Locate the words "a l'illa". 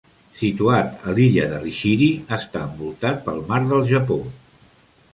1.11-1.43